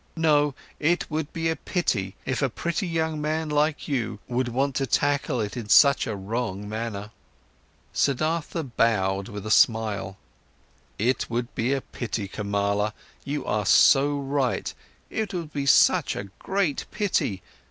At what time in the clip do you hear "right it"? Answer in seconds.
14.17-15.35